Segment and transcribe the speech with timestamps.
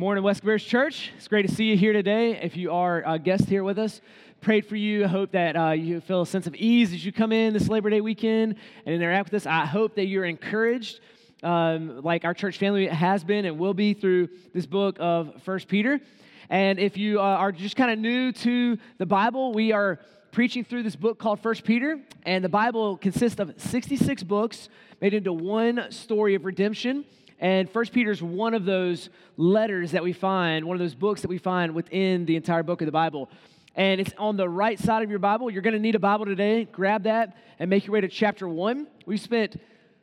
[0.00, 1.10] Morning, West Bears Church.
[1.18, 2.40] It's great to see you here today.
[2.40, 4.00] If you are a guest here with us,
[4.40, 5.04] prayed for you.
[5.04, 7.68] I hope that uh, you feel a sense of ease as you come in this
[7.68, 8.54] Labor Day weekend
[8.86, 9.46] and interact with us.
[9.46, 11.00] I hope that you're encouraged,
[11.42, 15.68] um, like our church family has been and will be through this book of First
[15.68, 16.00] Peter.
[16.48, 20.00] And if you uh, are just kind of new to the Bible, we are
[20.32, 24.70] preaching through this book called First Peter, and the Bible consists of 66 books
[25.02, 27.04] made into one story of redemption.
[27.40, 31.22] And First Peter is one of those letters that we find, one of those books
[31.22, 33.30] that we find within the entire book of the Bible.
[33.74, 35.50] And it's on the right side of your Bible.
[35.50, 36.66] You're going to need a Bible today.
[36.66, 38.86] Grab that and make your way to chapter one.
[39.06, 39.58] We've spent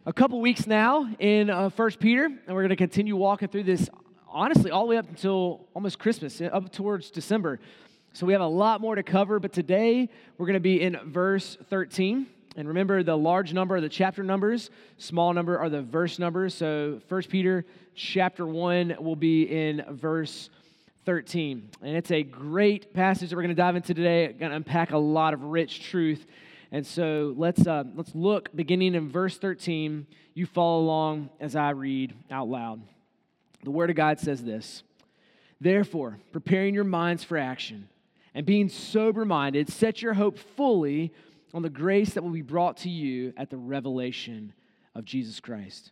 [0.08, 3.64] a couple weeks now in uh, First Peter, and we're going to continue walking through
[3.64, 3.88] this,
[4.28, 7.60] honestly, all the way up until almost Christmas, up towards December.
[8.14, 10.10] So we have a lot more to cover, but today
[10.40, 12.26] we're going to be in verse 13.
[12.58, 16.56] And remember, the large number are the chapter numbers, small number are the verse numbers.
[16.56, 20.50] So 1 Peter chapter 1 will be in verse
[21.06, 21.70] 13.
[21.84, 24.34] And it's a great passage that we're going to dive into today.
[24.34, 26.26] Going to unpack a lot of rich truth.
[26.72, 30.08] And so let's, uh, let's look beginning in verse 13.
[30.34, 32.82] You follow along as I read out loud.
[33.64, 34.82] The Word of God says this
[35.62, 37.88] Therefore, preparing your minds for action
[38.34, 41.14] and being sober minded, set your hope fully
[41.54, 44.54] on the grace that will be brought to you at the revelation
[44.96, 45.92] of Jesus Christ.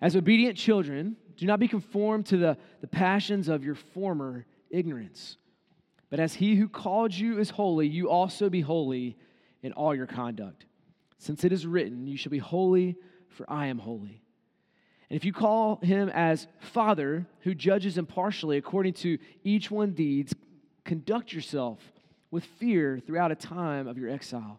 [0.00, 5.36] As obedient children, do not be conformed to the, the passions of your former ignorance.
[6.10, 9.16] But as he who called you is holy, you also be holy
[9.62, 10.66] in all your conduct.
[11.18, 12.96] Since it is written, You shall be holy,
[13.28, 14.22] for I am holy.
[15.08, 20.34] And if you call him as Father, who judges impartially according to each one's deeds,
[20.84, 21.78] conduct yourself
[22.30, 24.58] with fear throughout a time of your exile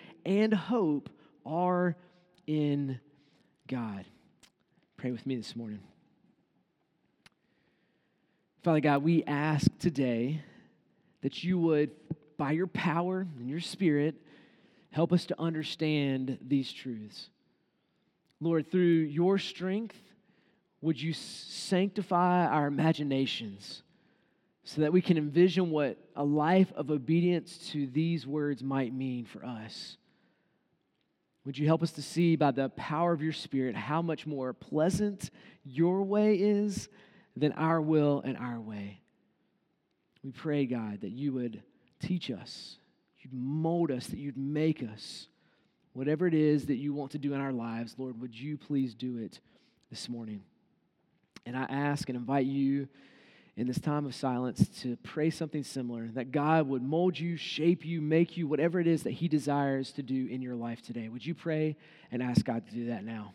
[0.25, 1.09] and hope
[1.45, 1.95] are
[2.47, 2.99] in
[3.67, 4.05] God.
[4.97, 5.79] Pray with me this morning.
[8.63, 10.41] Father God, we ask today
[11.21, 11.91] that you would,
[12.37, 14.15] by your power and your spirit,
[14.91, 17.29] help us to understand these truths.
[18.39, 19.97] Lord, through your strength,
[20.81, 23.83] would you sanctify our imaginations
[24.63, 29.25] so that we can envision what a life of obedience to these words might mean
[29.25, 29.97] for us?
[31.45, 34.53] Would you help us to see by the power of your Spirit how much more
[34.53, 35.31] pleasant
[35.63, 36.87] your way is
[37.35, 39.01] than our will and our way?
[40.23, 41.63] We pray, God, that you would
[41.99, 42.77] teach us,
[43.19, 45.27] you'd mold us, that you'd make us.
[45.93, 48.93] Whatever it is that you want to do in our lives, Lord, would you please
[48.93, 49.39] do it
[49.89, 50.43] this morning?
[51.45, 52.87] And I ask and invite you
[53.57, 57.85] in this time of silence to pray something similar that God would mold you, shape
[57.85, 61.09] you, make you, whatever it is that He desires to do in your life today.
[61.09, 61.75] Would you pray
[62.11, 63.33] and ask God to do that now?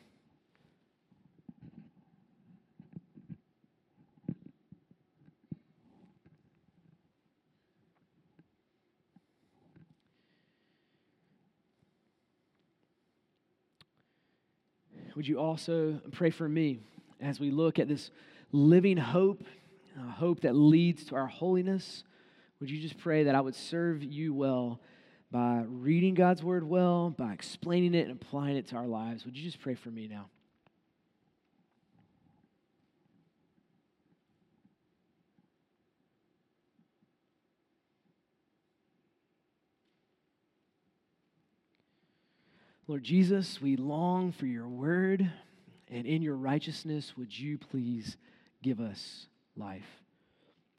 [15.14, 16.80] Would you also pray for me
[17.22, 18.10] as we look at this
[18.52, 19.42] living hope
[19.98, 22.04] uh, hope that leads to our holiness.
[22.60, 24.80] Would you just pray that I would serve you well
[25.30, 29.24] by reading God's word well, by explaining it and applying it to our lives?
[29.24, 30.26] Would you just pray for me now?
[42.88, 45.28] Lord Jesus, we long for your word,
[45.88, 48.16] and in your righteousness, would you please
[48.62, 49.26] give us
[49.56, 49.86] life.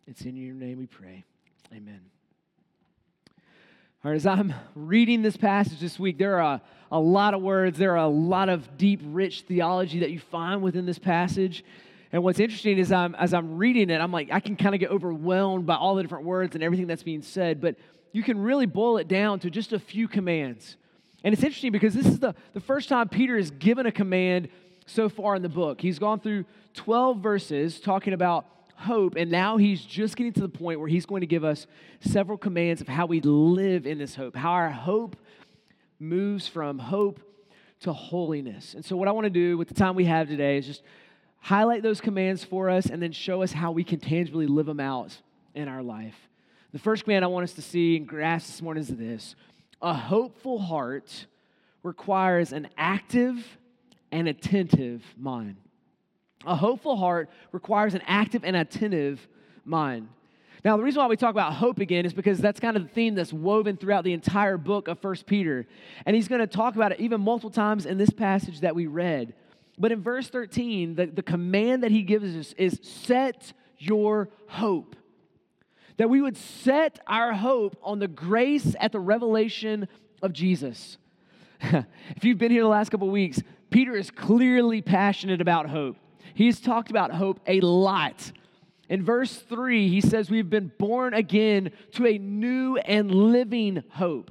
[0.05, 1.23] It's in your name we pray.
[1.73, 2.01] Amen.
[4.05, 7.41] All right, as I'm reading this passage this week, there are a, a lot of
[7.41, 11.65] words, there are a lot of deep, rich theology that you find within this passage.
[12.11, 14.79] And what's interesting is I'm, as I'm reading it, I'm like, I can kind of
[14.79, 17.75] get overwhelmed by all the different words and everything that's being said, but
[18.13, 20.77] you can really boil it down to just a few commands.
[21.23, 24.49] And it's interesting because this is the, the first time Peter is given a command
[24.85, 25.81] so far in the book.
[25.81, 26.45] He's gone through
[26.75, 28.45] 12 verses talking about
[28.77, 31.65] hope, and now he's just getting to the point where he's going to give us
[31.99, 35.15] several commands of how we live in this hope, how our hope
[35.99, 37.19] moves from hope
[37.79, 38.75] to holiness.
[38.75, 40.83] And so, what I want to do with the time we have today is just
[41.39, 44.79] highlight those commands for us, and then show us how we can tangibly live them
[44.79, 45.17] out
[45.55, 46.15] in our life.
[46.71, 49.35] The first command I want us to see and grasp this morning is this
[49.81, 51.25] a hopeful heart
[51.83, 53.57] requires an active
[54.11, 55.57] and attentive mind.
[56.45, 59.27] A hopeful heart requires an active and attentive
[59.65, 60.09] mind.
[60.63, 62.89] Now, the reason why we talk about hope again is because that's kind of the
[62.89, 65.65] theme that's woven throughout the entire book of First Peter.
[66.05, 68.87] And he's going to talk about it even multiple times in this passage that we
[68.87, 69.33] read.
[69.77, 74.95] But in verse 13, the, the command that he gives us is set your hope.
[75.97, 79.87] That we would set our hope on the grace at the revelation
[80.21, 80.97] of Jesus.
[81.61, 85.97] if you've been here the last couple weeks, Peter is clearly passionate about hope.
[86.37, 88.31] He's talked about hope a lot.
[88.89, 94.29] In verse 3, he says, We've been born again to a new and living hope.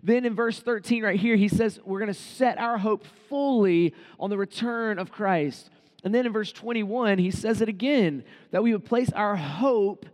[0.00, 3.92] Then in verse 13, right here, he says, We're going to set our hope fully
[4.20, 5.68] on the return of Christ.
[6.04, 8.22] And then in verse 21, he says it again
[8.52, 10.06] that we would place our hope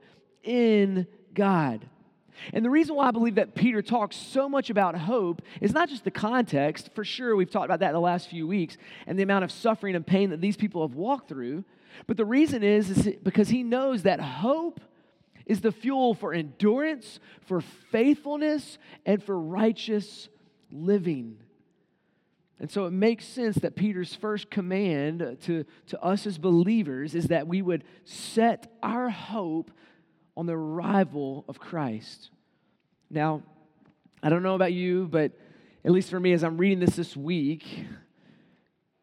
[0.43, 1.87] in God.
[2.53, 5.89] And the reason why I believe that Peter talks so much about hope is not
[5.89, 8.77] just the context, for sure, we've talked about that in the last few weeks,
[9.07, 11.65] and the amount of suffering and pain that these people have walked through,
[12.07, 14.81] but the reason is, is because he knows that hope
[15.47, 20.29] is the fuel for endurance, for faithfulness, and for righteous
[20.71, 21.39] living.
[22.61, 27.27] And so it makes sense that Peter's first command to, to us as believers is
[27.27, 29.71] that we would set our hope
[30.37, 32.31] on the arrival of Christ.
[33.11, 33.43] Now,
[34.23, 35.33] I don't know about you, but
[35.85, 37.87] at least for me, as I'm reading this this week,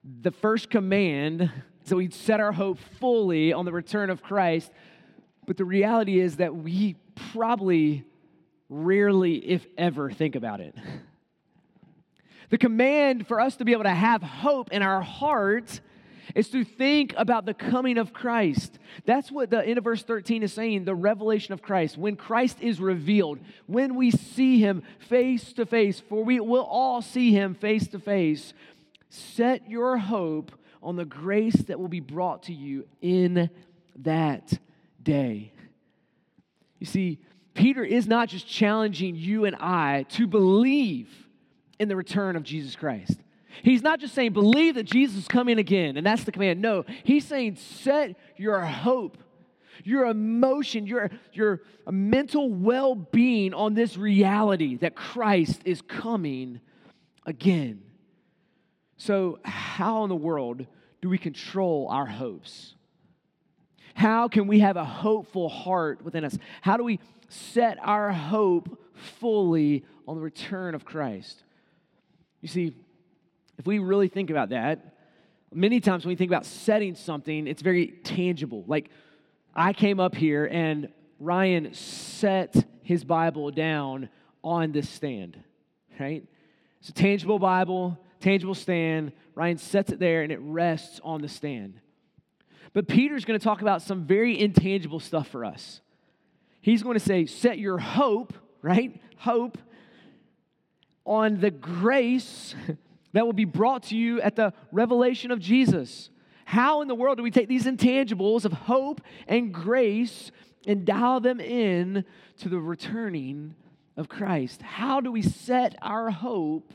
[0.03, 1.51] the first command
[1.83, 4.71] so we set our hope fully on the return of Christ.
[5.45, 6.95] But the reality is that we
[7.33, 8.06] probably
[8.69, 10.75] rarely, if ever, think about it.
[12.50, 15.81] The command for us to be able to have hope in our heart
[16.35, 18.79] is to think about the coming of Christ.
[19.06, 21.97] That's what the end of verse 13 is saying the revelation of Christ.
[21.97, 27.01] When Christ is revealed, when we see him face to face, for we will all
[27.01, 28.53] see him face to face,
[29.09, 30.51] set your hope
[30.81, 33.50] on the grace that will be brought to you in
[33.97, 34.57] that
[35.01, 35.53] day.
[36.79, 37.19] You see,
[37.53, 41.09] Peter is not just challenging you and I to believe
[41.79, 43.19] in the return of Jesus Christ.
[43.63, 46.62] He's not just saying, believe that Jesus is coming again, and that's the command.
[46.62, 49.18] No, he's saying, set your hope,
[49.83, 56.62] your emotion, your, your mental well being on this reality that Christ is coming
[57.25, 57.81] again.
[58.98, 60.65] So, how in the world
[61.01, 62.75] do we control our hopes?
[63.95, 66.38] How can we have a hopeful heart within us?
[66.62, 71.44] How do we set our hope fully on the return of Christ?
[72.42, 72.75] You see,
[73.62, 74.96] if we really think about that,
[75.54, 78.63] many times when we think about setting something, it's very tangible.
[78.66, 78.90] Like,
[79.54, 84.10] I came up here and Ryan set his Bible down
[84.44, 85.38] on this stand,
[86.00, 86.24] right?
[86.80, 89.12] It's a tangible Bible tangible stand.
[89.36, 91.80] Ryan sets it there and it rests on the stand.
[92.74, 95.81] But Peter's going to talk about some very intangible stuff for us.
[96.62, 99.00] He's going to say, set your hope, right?
[99.18, 99.60] Hope
[101.06, 102.56] on the grace
[103.13, 106.10] that will be brought to you at the revelation of Jesus.
[106.46, 110.31] How in the world do we take these intangibles of hope and grace
[110.68, 112.06] and dial them in
[112.40, 113.56] to the returning
[113.98, 114.62] of Christ?
[114.62, 116.74] How do we set our hope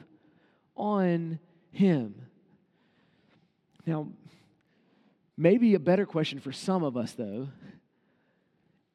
[0.76, 1.38] on
[1.72, 2.14] Him.
[3.86, 4.08] Now,
[5.36, 7.48] maybe a better question for some of us, though,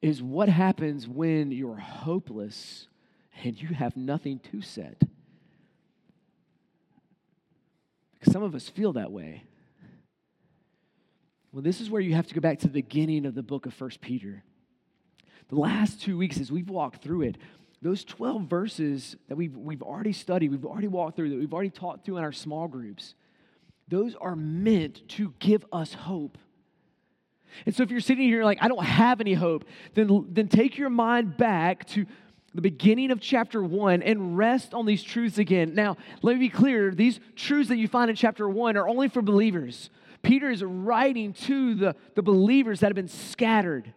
[0.00, 2.88] is what happens when you're hopeless
[3.44, 5.00] and you have nothing to set?
[5.00, 5.08] Because
[8.24, 9.44] some of us feel that way.
[11.52, 13.66] Well, this is where you have to go back to the beginning of the book
[13.66, 14.42] of First Peter.
[15.48, 17.36] The last two weeks, as we've walked through it,
[17.82, 21.70] those 12 verses that we've, we've already studied, we've already walked through, that we've already
[21.70, 23.14] taught through in our small groups,
[23.88, 26.38] those are meant to give us hope.
[27.66, 29.64] And so if you're sitting here like, I don't have any hope,
[29.94, 32.06] then, then take your mind back to
[32.54, 35.74] the beginning of chapter one and rest on these truths again.
[35.74, 39.08] Now, let me be clear these truths that you find in chapter one are only
[39.08, 39.90] for believers.
[40.22, 43.92] Peter is writing to the, the believers that have been scattered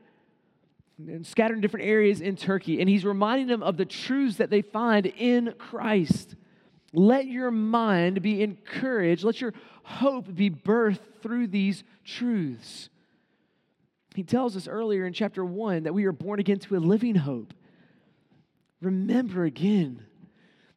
[0.98, 2.80] and scattered in different areas in Turkey.
[2.80, 6.36] And he's reminding them of the truths that they find in Christ.
[6.94, 9.24] Let your mind be encouraged.
[9.24, 12.90] Let your hope be birthed through these truths.
[14.16, 17.16] He tells us earlier in chapter 1 that we are born again to a living
[17.16, 17.54] hope.
[18.82, 20.06] Remember again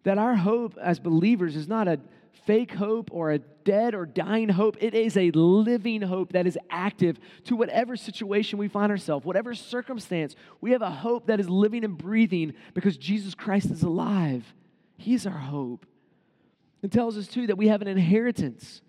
[0.05, 2.01] that our hope as believers is not a
[2.47, 4.77] fake hope or a dead or dying hope.
[4.81, 9.55] It is a living hope that is active to whatever situation we find ourselves, whatever
[9.55, 10.35] circumstance.
[10.63, 14.55] We have a hope that is living and breathing because Jesus Christ is alive.
[14.97, 15.85] He's our hope.
[16.83, 18.81] It tells us, too, that we have an inheritance.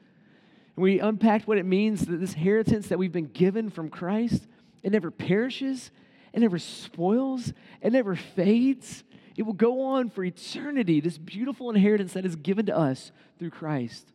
[0.75, 4.47] And we unpacked what it means that this inheritance that we've been given from Christ,
[4.83, 5.91] it never perishes,
[6.33, 9.03] it never spoils, it never fades.
[9.35, 13.51] It will go on for eternity, this beautiful inheritance that is given to us through
[13.51, 14.11] Christ.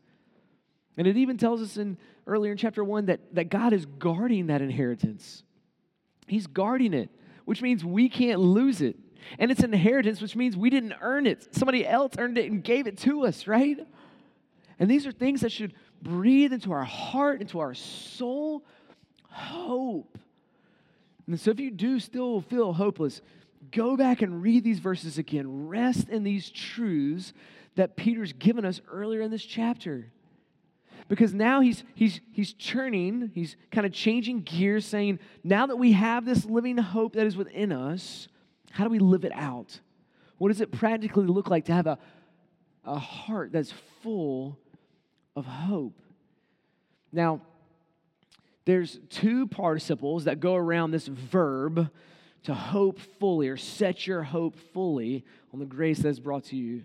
[0.98, 4.48] And it even tells us in earlier in chapter one that, that God is guarding
[4.48, 5.42] that inheritance.
[6.26, 7.10] He's guarding it,
[7.46, 8.96] which means we can't lose it.
[9.38, 11.54] And it's an inheritance, which means we didn't earn it.
[11.54, 13.78] Somebody else earned it and gave it to us, right?
[14.78, 18.64] And these are things that should breathe into our heart, into our soul,
[19.30, 20.18] hope.
[21.26, 23.22] And so if you do still feel hopeless,
[23.70, 25.68] go back and read these verses again.
[25.68, 27.32] Rest in these truths
[27.76, 30.12] that Peter's given us earlier in this chapter.
[31.08, 35.92] Because now he's, he's, he's churning, he's kind of changing gears, saying, now that we
[35.92, 38.28] have this living hope that is within us,
[38.70, 39.80] how do we live it out?
[40.38, 41.98] What does it practically look like to have a,
[42.84, 44.58] a heart that's full
[45.36, 45.98] of hope?
[47.12, 47.42] Now,
[48.64, 51.90] there's two participles that go around this verb
[52.44, 56.56] to hope fully or set your hope fully on the grace that is brought to
[56.56, 56.78] you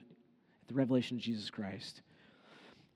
[0.62, 2.02] at the revelation of Jesus Christ.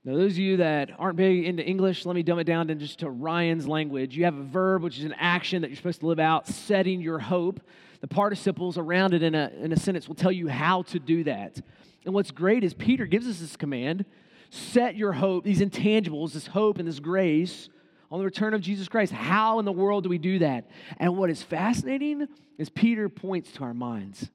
[0.04, 2.74] Now, those of you that aren't big into English, let me dumb it down to
[2.74, 4.14] just to Ryan's language.
[4.14, 7.00] You have a verb, which is an action that you're supposed to live out, setting
[7.00, 7.60] your hope.
[8.02, 11.24] The participles around it in a, in a sentence will tell you how to do
[11.24, 11.58] that.
[12.04, 14.04] And what's great is Peter gives us this command
[14.50, 17.70] set your hope, these intangibles, this hope and this grace
[18.14, 19.12] on the return of Jesus Christ.
[19.12, 20.70] How in the world do we do that?
[20.98, 22.28] And what is fascinating
[22.58, 24.30] is Peter points to our minds.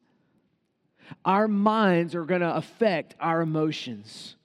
[1.24, 4.36] Our minds are going to affect our emotions.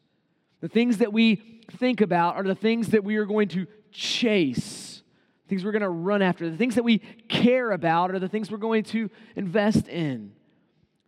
[0.61, 1.43] The things that we
[1.79, 5.03] think about are the things that we are going to chase,
[5.49, 6.49] things we're going to run after.
[6.49, 6.99] The things that we
[7.29, 10.31] care about are the things we're going to invest in.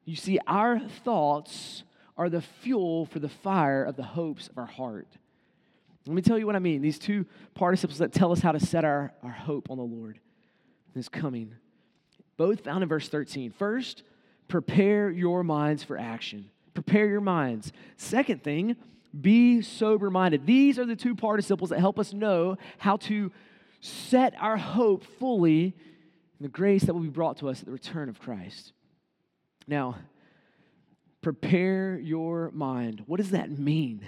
[0.05, 1.85] You see, our thoughts
[2.17, 5.17] are the fuel for the fire of the hopes of our heart.
[6.07, 6.83] Let me tell you what I mean.
[6.83, 10.21] These two participles that tell us how to set our, our hope on the Lord
[10.95, 11.55] is coming.
[12.37, 13.51] Both found in verse 13.
[13.51, 14.05] First,
[14.47, 16.51] prepare your minds for action.
[16.75, 17.73] Prepare your minds.
[17.97, 18.77] Second thing,
[19.19, 20.47] be sober minded.
[20.47, 23.33] These are the two participles that help us know how to
[23.81, 25.75] set our hope fully
[26.39, 28.73] in the grace that will be brought to us at the return of Christ.
[29.67, 29.97] Now,
[31.23, 33.03] prepare your mind.
[33.07, 34.05] What does that mean?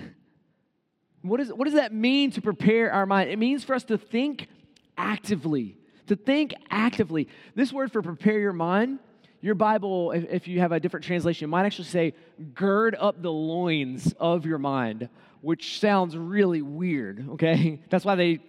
[1.28, 3.30] What, is, what does that mean to prepare our mind?
[3.30, 4.48] It means for us to think
[4.96, 5.76] actively.
[6.08, 7.28] To think actively.
[7.54, 8.98] This word for prepare your mind,
[9.40, 12.14] your Bible, if, if you have a different translation, might actually say
[12.54, 15.08] gird up the loins of your mind,
[15.40, 17.80] which sounds really weird, okay?
[17.90, 18.40] That's why they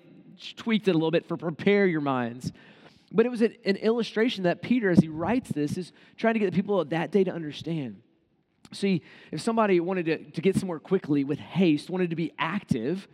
[0.55, 2.51] tweaked it a little bit for prepare your minds.
[3.11, 6.39] But it was an, an illustration that Peter, as he writes this, is trying to
[6.39, 8.01] get the people of that day to understand.
[8.71, 13.07] See, if somebody wanted to, to get somewhere quickly with haste, wanted to be active,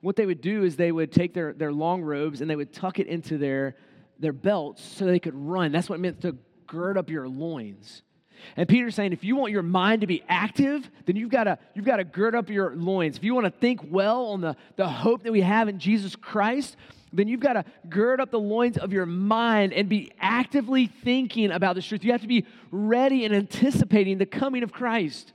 [0.00, 2.72] what they would do is they would take their, their long robes and they would
[2.72, 3.76] tuck it into their,
[4.18, 5.72] their belts so they could run.
[5.72, 6.36] That's what it meant to
[6.66, 8.02] gird up your loins.
[8.56, 11.58] And Peter's saying, if you want your mind to be active, then you've got to
[11.74, 13.16] you've got to gird up your loins.
[13.16, 16.14] If you want to think well on the, the hope that we have in Jesus
[16.16, 16.76] Christ,
[17.16, 21.50] then you've got to gird up the loins of your mind and be actively thinking
[21.50, 22.04] about this truth.
[22.04, 25.32] You have to be ready and anticipating the coming of Christ.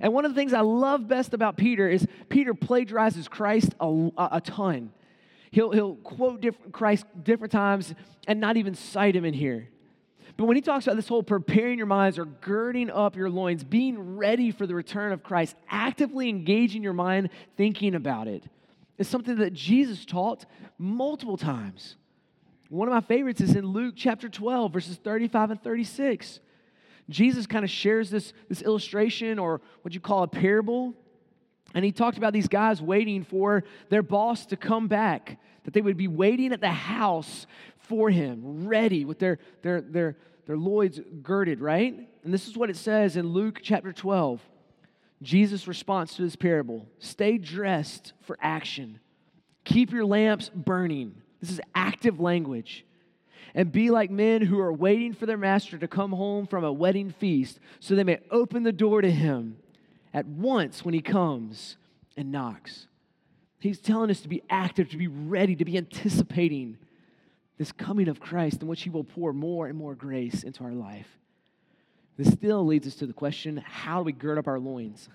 [0.00, 4.10] And one of the things I love best about Peter is Peter plagiarizes Christ a,
[4.16, 4.92] a ton.
[5.50, 7.94] He'll, he'll quote different, Christ different times
[8.28, 9.68] and not even cite him in here.
[10.36, 13.64] But when he talks about this whole preparing your minds or girding up your loins,
[13.64, 18.44] being ready for the return of Christ, actively engaging your mind, thinking about it,
[19.00, 20.44] is something that Jesus taught
[20.76, 21.96] multiple times.
[22.68, 26.38] One of my favorites is in Luke chapter 12, verses 35 and 36.
[27.08, 30.92] Jesus kind of shares this, this illustration or what you call a parable.
[31.74, 35.80] And he talked about these guys waiting for their boss to come back, that they
[35.80, 37.46] would be waiting at the house
[37.78, 40.16] for him, ready with their, their, their,
[40.46, 41.98] their loins girded, right?
[42.22, 44.42] And this is what it says in Luke chapter 12.
[45.22, 49.00] Jesus' response to this parable stay dressed for action,
[49.64, 51.14] keep your lamps burning.
[51.40, 52.84] This is active language.
[53.52, 56.72] And be like men who are waiting for their master to come home from a
[56.72, 59.56] wedding feast so they may open the door to him
[60.14, 61.76] at once when he comes
[62.16, 62.86] and knocks.
[63.60, 66.78] He's telling us to be active, to be ready, to be anticipating
[67.58, 70.72] this coming of Christ in which He will pour more and more grace into our
[70.72, 71.18] life.
[72.16, 75.08] This still leads us to the question how do we gird up our loins?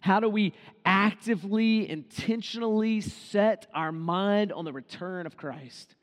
[0.00, 0.52] How do we
[0.84, 5.94] actively, intentionally set our mind on the return of Christ?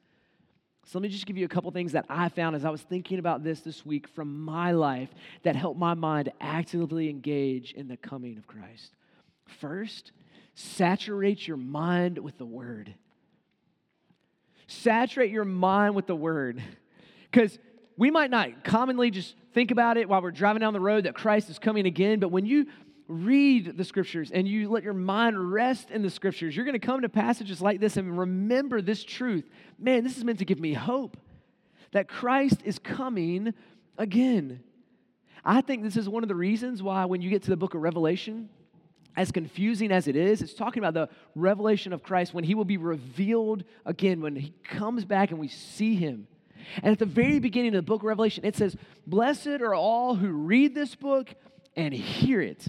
[0.85, 2.81] So let me just give you a couple things that I found as I was
[2.81, 5.09] thinking about this this week from my life
[5.43, 8.93] that helped my mind actively engage in the coming of Christ.
[9.59, 10.11] First,
[10.55, 12.93] saturate your mind with the Word.
[14.67, 16.61] Saturate your mind with the Word.
[17.31, 17.57] Because
[17.97, 21.15] we might not commonly just think about it while we're driving down the road that
[21.15, 22.67] Christ is coming again, but when you
[23.07, 26.85] read the scriptures and you let your mind rest in the scriptures, you're going to
[26.85, 29.47] come to passages like this and remember this truth.
[29.77, 31.17] Man, this is meant to give me hope
[31.91, 33.53] that Christ is coming
[33.97, 34.61] again.
[35.45, 37.73] I think this is one of the reasons why, when you get to the book
[37.73, 38.49] of Revelation,
[39.15, 42.65] as confusing as it is, it's talking about the revelation of Christ when he will
[42.65, 46.27] be revealed again, when he comes back and we see him.
[46.81, 48.75] And at the very beginning of the book of Revelation, it says,
[49.07, 51.33] Blessed are all who read this book
[51.75, 52.67] and hear it.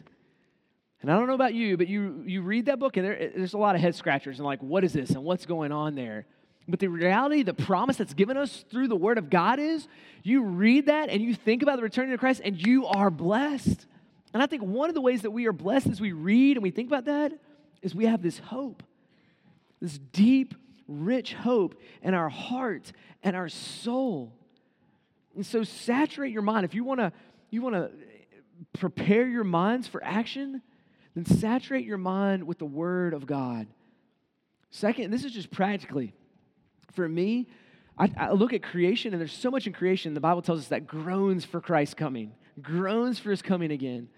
[1.02, 3.52] And I don't know about you, but you, you read that book and there, there's
[3.52, 6.24] a lot of head scratchers and like, what is this and what's going on there?
[6.66, 9.86] But the reality, the promise that's given us through the Word of God is
[10.22, 13.86] you read that and you think about the return of Christ and you are blessed.
[14.32, 16.62] And I think one of the ways that we are blessed as we read and
[16.62, 17.32] we think about that
[17.82, 18.82] is we have this hope,
[19.82, 20.54] this deep,
[20.88, 24.32] rich hope in our heart and our soul.
[25.34, 26.64] And so saturate your mind.
[26.64, 27.12] If you want to
[27.50, 27.90] you want to
[28.72, 30.62] prepare your minds for action,
[31.14, 33.66] then saturate your mind with the word of God.
[34.70, 36.14] Second, this is just practically
[36.94, 37.48] for me,
[37.98, 40.14] I, I, look at creation and there's so much in creation.
[40.14, 44.08] The Bible tells us that groans for Christ's coming, groans for his coming again.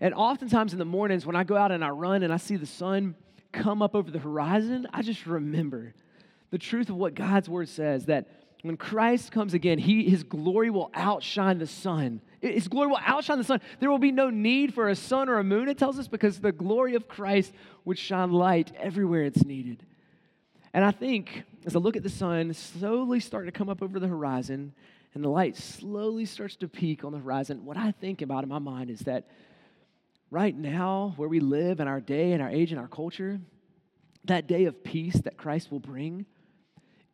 [0.00, 2.56] And oftentimes in the mornings when I go out and I run and I see
[2.56, 3.16] the sun
[3.52, 5.94] come up over the horizon, I just remember
[6.50, 8.28] the truth of what God's word says that
[8.62, 12.20] when Christ comes again, he, his glory will outshine the sun.
[12.40, 13.60] His glory will outshine the sun.
[13.78, 16.40] There will be no need for a sun or a moon, it tells us, because
[16.40, 17.52] the glory of Christ
[17.84, 19.84] would shine light everywhere it's needed.
[20.74, 23.98] And I think as I look at the sun slowly starting to come up over
[24.00, 24.74] the horizon
[25.14, 28.48] and the light slowly starts to peak on the horizon, what I think about in
[28.48, 29.28] my mind is that
[30.30, 33.40] right now, where we live in our day and our age and our culture,
[34.24, 36.26] that day of peace that Christ will bring,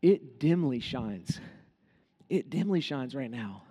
[0.02, 1.40] it dimly shines.
[2.28, 3.62] It dimly shines right now.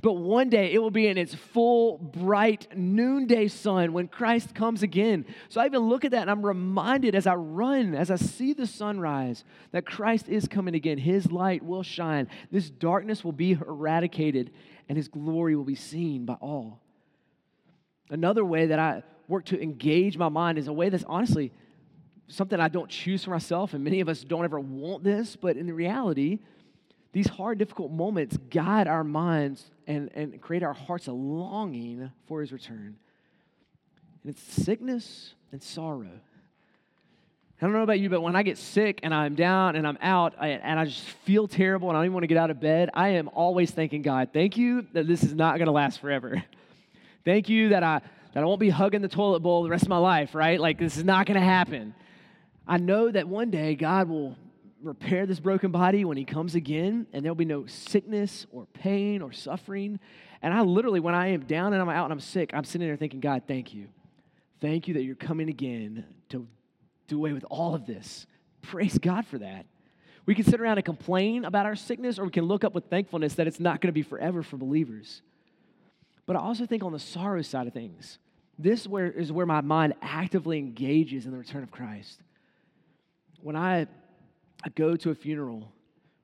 [0.00, 4.82] But one day it will be in its full, bright noonday sun when Christ comes
[4.82, 5.26] again.
[5.48, 8.52] So I even look at that and I'm reminded as I run, as I see
[8.52, 10.98] the sunrise, that Christ is coming again.
[10.98, 12.28] His light will shine.
[12.50, 14.52] This darkness will be eradicated
[14.88, 16.80] and his glory will be seen by all.
[18.12, 21.50] Another way that I work to engage my mind is a way that's honestly
[22.28, 25.56] something I don't choose for myself, and many of us don't ever want this, but
[25.56, 26.40] in reality,
[27.12, 32.42] these hard, difficult moments guide our minds and, and create our hearts a longing for
[32.42, 32.96] his return.
[34.22, 36.20] And it's sickness and sorrow.
[37.60, 39.98] I don't know about you, but when I get sick and I'm down and I'm
[40.02, 42.50] out I, and I just feel terrible and I don't even want to get out
[42.50, 45.72] of bed, I am always thanking God, thank you that this is not going to
[45.72, 46.42] last forever.
[47.24, 48.00] thank you that I,
[48.34, 50.60] that I won't be hugging the toilet bowl the rest of my life, right?
[50.60, 51.94] Like, this is not going to happen.
[52.66, 54.36] I know that one day God will
[54.82, 59.22] repair this broken body when he comes again, and there'll be no sickness or pain
[59.22, 60.00] or suffering.
[60.42, 62.86] And I literally, when I am down and I'm out and I'm sick, I'm sitting
[62.86, 63.88] there thinking, God, thank you.
[64.60, 66.46] Thank you that you're coming again to
[67.08, 68.26] do away with all of this.
[68.62, 69.66] Praise God for that.
[70.24, 72.84] We can sit around and complain about our sickness, or we can look up with
[72.84, 75.22] thankfulness that it's not going to be forever for believers.
[76.32, 78.18] But I also think on the sorrow side of things,
[78.58, 82.22] this where, is where my mind actively engages in the return of Christ.
[83.42, 83.86] When I
[84.64, 85.70] I go to a funeral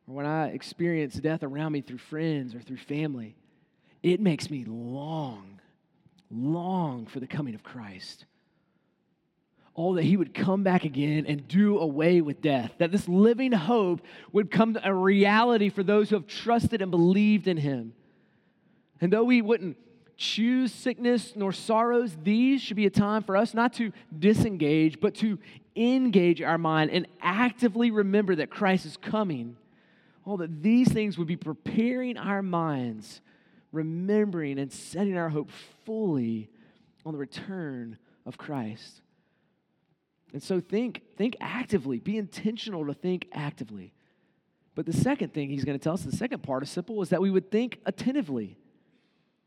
[0.07, 3.37] or when I experience death around me through friends or through family,
[4.03, 5.61] it makes me long,
[6.31, 8.25] long for the coming of Christ.
[9.77, 12.73] Oh, that he would come back again and do away with death.
[12.79, 14.01] That this living hope
[14.33, 17.92] would come a reality for those who have trusted and believed in him.
[19.03, 19.77] And though we wouldn't
[20.18, 25.14] choose sickness nor sorrows, these should be a time for us not to disengage, but
[25.14, 25.38] to
[25.76, 29.57] engage our mind and actively remember that Christ is coming.
[30.26, 33.22] All oh, that these things would be preparing our minds,
[33.72, 35.50] remembering and setting our hope
[35.87, 36.50] fully
[37.07, 39.00] on the return of Christ.
[40.35, 43.94] And so think, think actively, be intentional to think actively.
[44.74, 47.31] But the second thing he's going to tell us, the second participle, is that we
[47.31, 48.59] would think attentively.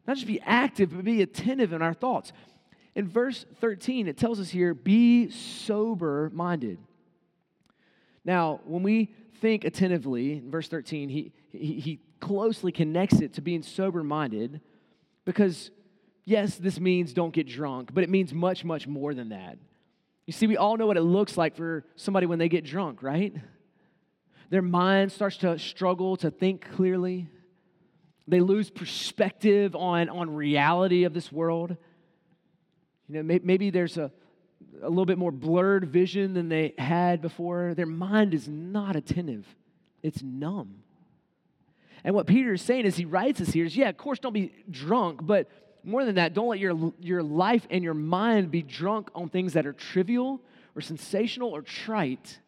[0.07, 2.33] Not just be active, but be attentive in our thoughts.
[2.95, 6.79] In verse 13, it tells us here, be sober minded.
[8.25, 13.63] Now, when we think attentively, in verse 13, he, he, closely connects it to being
[13.63, 14.61] sober minded
[15.25, 15.71] because
[16.23, 19.57] yes, this means don't get drunk, but it means much, much more than that.
[20.27, 23.01] You see, we all know what it looks like for somebody when they get drunk,
[23.01, 23.35] right?
[24.51, 27.27] Their mind starts to struggle to think clearly.
[28.31, 31.75] They lose perspective on, on reality of this world.
[33.09, 34.09] You know, maybe, maybe there's a,
[34.81, 37.73] a little bit more blurred vision than they had before.
[37.73, 39.45] Their mind is not attentive,
[40.01, 40.83] it's numb.
[42.05, 44.31] And what Peter is saying as he writes this here is yeah, of course, don't
[44.31, 45.49] be drunk, but
[45.83, 49.53] more than that, don't let your, your life and your mind be drunk on things
[49.53, 50.39] that are trivial
[50.73, 52.39] or sensational or trite.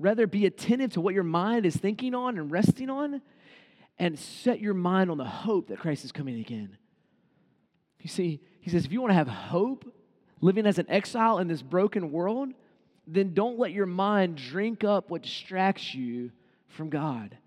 [0.00, 3.22] Rather, be attentive to what your mind is thinking on and resting on,
[4.02, 6.76] and set your mind on the hope that Christ is coming again.
[8.00, 9.84] You see, he says, if you want to have hope
[10.40, 12.48] living as an exile in this broken world,
[13.06, 16.32] then don't let your mind drink up what distracts you
[16.66, 17.38] from God.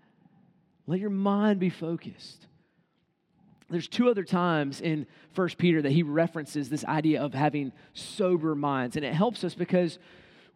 [0.86, 2.46] Let your mind be focused.
[3.68, 8.54] There's two other times in 1 Peter that he references this idea of having sober
[8.54, 8.96] minds.
[8.96, 9.98] And it helps us because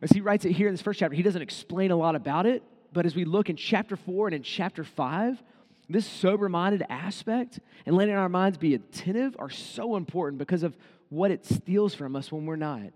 [0.00, 2.46] as he writes it here in this first chapter, he doesn't explain a lot about
[2.46, 2.62] it.
[2.90, 5.42] But as we look in chapter 4 and in chapter 5,
[5.90, 10.76] this sober minded aspect and letting our minds be attentive are so important because of
[11.08, 12.92] what it steals from us when we're not.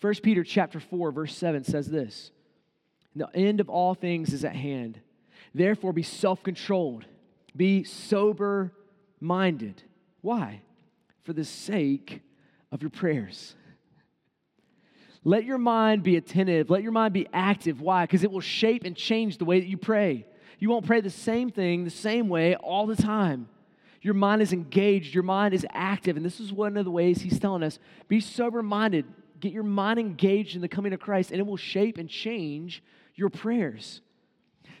[0.00, 2.32] 1 Peter chapter 4 verse 7 says this.
[3.14, 4.98] The end of all things is at hand.
[5.54, 7.04] Therefore be self-controlled.
[7.56, 8.72] Be sober
[9.20, 9.82] minded.
[10.20, 10.62] Why?
[11.22, 12.22] For the sake
[12.72, 13.54] of your prayers.
[15.22, 16.70] Let your mind be attentive.
[16.70, 17.80] Let your mind be active.
[17.80, 18.04] Why?
[18.04, 20.26] Because it will shape and change the way that you pray.
[20.60, 23.48] You won't pray the same thing the same way all the time.
[24.02, 26.16] Your mind is engaged, your mind is active.
[26.16, 29.06] And this is one of the ways he's telling us be sober minded.
[29.40, 32.82] Get your mind engaged in the coming of Christ, and it will shape and change
[33.14, 34.02] your prayers.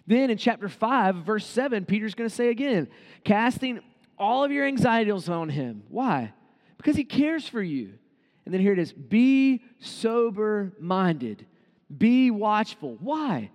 [0.06, 2.88] Then in chapter 5, verse 7, Peter's going to say again,
[3.24, 3.80] casting
[4.18, 5.82] all of your anxieties on him.
[5.88, 6.34] Why?
[6.76, 7.94] Because he cares for you.
[8.44, 11.46] And then here it is be sober minded,
[11.96, 12.98] be watchful.
[13.00, 13.50] Why?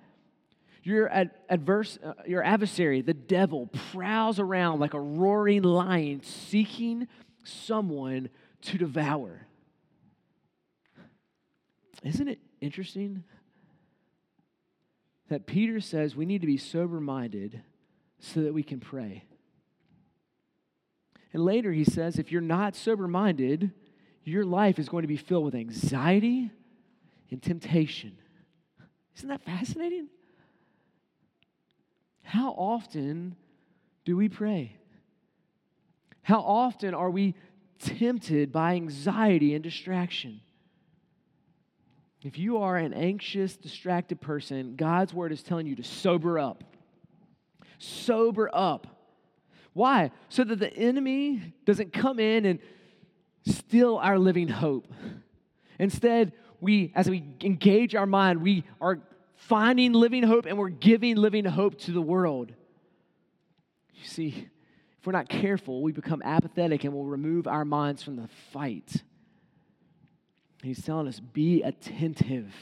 [0.86, 1.10] Your,
[1.50, 7.08] adverse, uh, your adversary, the devil, prowls around like a roaring lion seeking
[7.43, 8.30] someone
[8.62, 9.48] to devour.
[12.04, 13.24] Isn't it interesting
[15.28, 17.63] that Peter says we need to be sober minded
[18.19, 19.24] so that we can pray?
[21.34, 23.71] And later he says, if you're not sober minded,
[24.24, 26.52] your life is going to be filled with anxiety
[27.32, 28.19] and temptation.
[29.17, 30.10] Isn't that fascinating?
[32.25, 33.35] How often
[34.03, 34.75] do we pray?
[36.23, 37.35] How often are we
[37.79, 40.41] tempted by anxiety and distraction?
[42.23, 46.63] If you are an anxious, distracted person, God's word is telling you to sober up.
[47.77, 48.88] Sober up.
[49.73, 50.09] Why?
[50.29, 52.59] So that the enemy doesn't come in and
[53.45, 54.91] steal our living hope.
[55.77, 58.99] Instead, we, as we engage our mind, we are
[59.36, 62.52] finding living hope and we're giving living hope to the world.
[63.93, 64.48] You see,
[65.00, 69.04] if we're not careful, we become apathetic and we'll remove our minds from the fight.
[70.63, 72.54] He's telling us be attentive.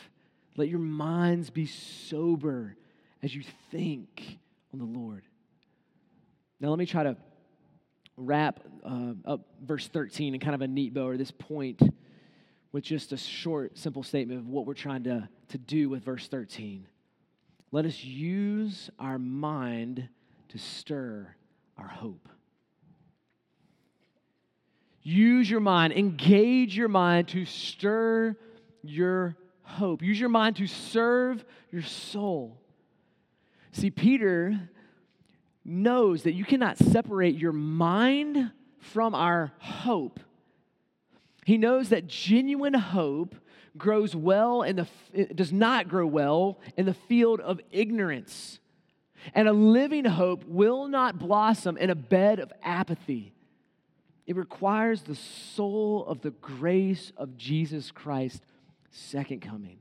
[0.57, 2.75] Let your minds be sober
[3.21, 4.39] as you think
[4.73, 5.23] on the Lord.
[6.59, 7.17] Now, let me try to
[8.17, 11.81] wrap uh, up verse 13 in kind of a neat bow or this point
[12.73, 16.27] with just a short, simple statement of what we're trying to, to do with verse
[16.27, 16.85] 13.
[17.71, 20.09] Let us use our mind
[20.49, 21.35] to stir
[21.77, 22.27] our hope.
[25.03, 28.35] Use your mind, engage your mind to stir
[28.83, 30.01] your hope.
[30.01, 32.59] Use your mind to serve your soul.
[33.71, 34.69] See, Peter
[35.65, 40.19] knows that you cannot separate your mind from our hope.
[41.45, 43.35] He knows that genuine hope
[43.77, 44.87] grows well in the
[45.33, 48.59] does not grow well in the field of ignorance.
[49.33, 53.33] And a living hope will not blossom in a bed of apathy.
[54.25, 58.43] It requires the soul of the grace of Jesus Christ
[58.91, 59.79] second coming.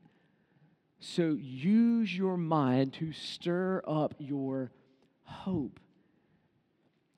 [1.01, 4.71] So use your mind to stir up your
[5.25, 5.81] hope.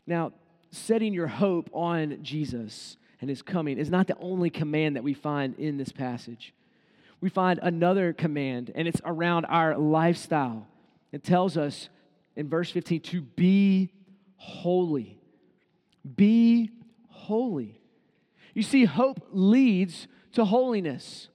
[0.06, 0.32] Now,
[0.70, 5.14] setting your hope on Jesus and his coming is not the only command that we
[5.14, 6.52] find in this passage.
[7.22, 10.66] We find another command, and it's around our lifestyle.
[11.10, 11.88] It tells us
[12.36, 13.90] in verse 15 to be
[14.36, 15.18] holy.
[16.16, 16.70] Be
[17.08, 17.80] holy.
[18.52, 21.28] You see, hope leads to holiness.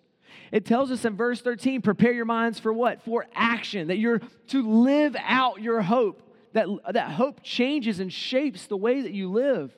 [0.52, 3.02] It tells us in verse 13 prepare your minds for what?
[3.02, 6.22] For action, that you're to live out your hope,
[6.54, 9.76] that, that hope changes and shapes the way that you live.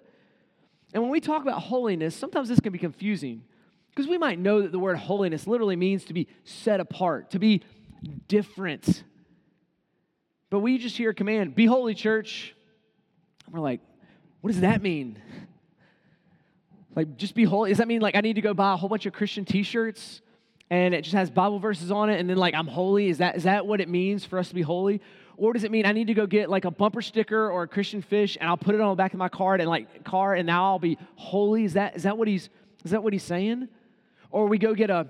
[0.93, 3.43] And when we talk about holiness, sometimes this can be confusing
[3.89, 7.39] because we might know that the word holiness literally means to be set apart, to
[7.39, 7.61] be
[8.27, 9.03] different.
[10.49, 12.55] But we just hear a command, be holy, church.
[13.45, 13.81] And we're like,
[14.41, 15.21] what does that mean?
[16.95, 17.69] Like, just be holy.
[17.69, 19.63] Does that mean like I need to go buy a whole bunch of Christian t
[19.63, 20.21] shirts
[20.71, 23.09] and it just has Bible verses on it and then like I'm holy?
[23.09, 25.01] Is that, is that what it means for us to be holy?
[25.35, 27.67] Or does it mean I need to go get like a bumper sticker or a
[27.67, 30.33] Christian fish and I'll put it on the back of my card and like car
[30.33, 31.65] and now I'll be holy?
[31.65, 32.49] Is that, is that what he's
[32.85, 33.67] is that what he's saying?
[34.31, 35.07] Or we go get a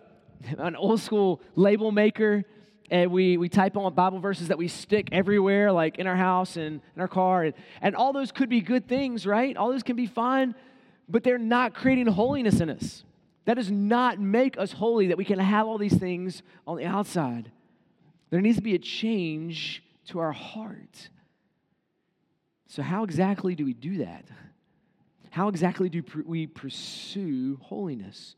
[0.58, 2.44] an old school label maker
[2.90, 6.58] and we, we type on Bible verses that we stick everywhere, like in our house
[6.58, 7.44] and in our car.
[7.44, 9.56] And, and all those could be good things, right?
[9.56, 10.56] All those can be fine,
[11.08, 13.06] but they're not creating holiness in us.
[13.46, 16.86] That does not make us holy, that we can have all these things on the
[16.86, 17.52] outside.
[18.30, 21.10] There needs to be a change to our heart.
[22.68, 24.26] So, how exactly do we do that?
[25.32, 28.36] How exactly do we pursue holiness?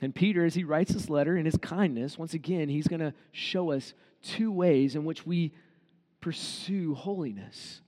[0.00, 3.14] And Peter, as he writes this letter in his kindness, once again, he's going to
[3.32, 5.52] show us two ways in which we
[6.20, 7.80] pursue holiness.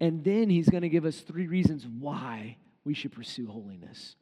[0.00, 4.16] And then he's going to give us three reasons why we should pursue holiness.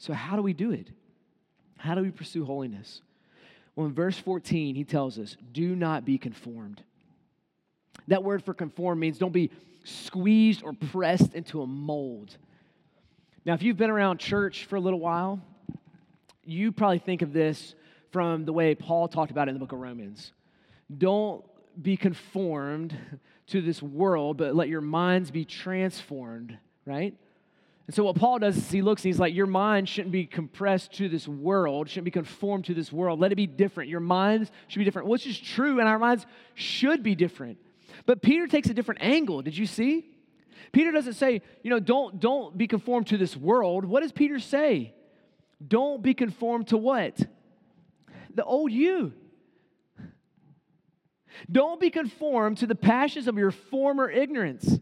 [0.00, 0.88] So, how do we do it?
[1.76, 3.02] How do we pursue holiness?
[3.76, 6.82] Well, in verse 14, he tells us, do not be conformed.
[8.08, 9.50] That word for conform means don't be
[9.84, 12.34] squeezed or pressed into a mold.
[13.44, 15.38] Now, if you've been around church for a little while,
[16.44, 17.74] you probably think of this
[18.10, 20.32] from the way Paul talked about it in the book of Romans.
[20.96, 21.44] Don't
[21.80, 22.96] be conformed
[23.48, 27.14] to this world, but let your minds be transformed, right?
[27.90, 30.24] And so what Paul does is he looks and he's like, Your mind shouldn't be
[30.24, 33.18] compressed to this world, shouldn't be conformed to this world.
[33.18, 33.90] Let it be different.
[33.90, 36.24] Your minds should be different, which is true, and our minds
[36.54, 37.58] should be different.
[38.06, 39.42] But Peter takes a different angle.
[39.42, 40.06] Did you see?
[40.70, 43.84] Peter doesn't say, you know, don't, don't be conformed to this world.
[43.84, 44.94] What does Peter say?
[45.66, 47.20] Don't be conformed to what?
[48.32, 49.14] The old you.
[51.50, 54.78] Don't be conformed to the passions of your former ignorance.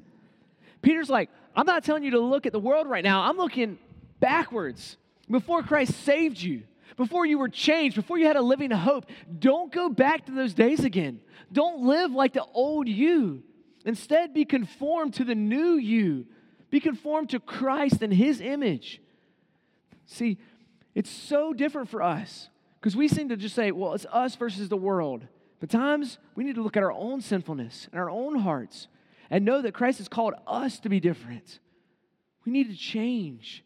[0.83, 3.23] Peter's like, I'm not telling you to look at the world right now.
[3.23, 3.79] I'm looking
[4.21, 4.97] backwards.
[5.29, 6.63] Before Christ saved you,
[6.97, 9.07] before you were changed, before you had a living hope,
[9.41, 11.21] don't go back to those days again.
[11.53, 13.43] Don't live like the old you.
[13.85, 16.27] Instead, be conformed to the new you.
[16.71, 19.03] Be conformed to Christ and his image.
[20.07, 20.39] See,
[20.95, 24.69] it's so different for us because we seem to just say, well, it's us versus
[24.69, 25.27] the world.
[25.59, 28.87] But times we need to look at our own sinfulness and our own hearts
[29.31, 31.59] and know that Christ has called us to be different.
[32.45, 33.65] We need to change,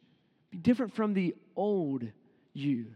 [0.51, 2.05] be different from the old
[2.53, 2.87] you.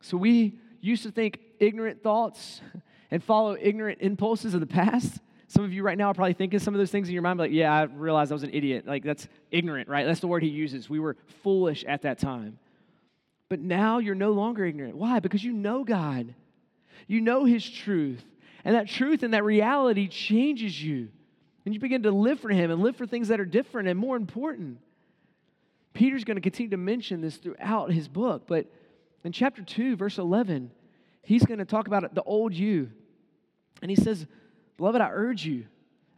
[0.00, 2.60] So we used to think ignorant thoughts
[3.10, 5.20] and follow ignorant impulses of the past.
[5.48, 7.38] Some of you right now are probably thinking some of those things in your mind,
[7.38, 8.86] like, yeah, I realized I was an idiot.
[8.86, 10.06] Like, that's ignorant, right?
[10.06, 10.88] That's the word he uses.
[10.88, 12.58] We were foolish at that time.
[13.48, 14.96] But now you're no longer ignorant.
[14.96, 15.18] Why?
[15.18, 16.34] Because you know God,
[17.08, 18.24] you know his truth.
[18.64, 21.08] And that truth and that reality changes you.
[21.64, 23.98] And you begin to live for Him and live for things that are different and
[23.98, 24.78] more important.
[25.92, 28.66] Peter's going to continue to mention this throughout his book, but
[29.24, 30.70] in chapter 2, verse 11,
[31.22, 32.90] he's going to talk about the old you.
[33.82, 34.26] And he says,
[34.76, 35.66] Beloved, I urge you,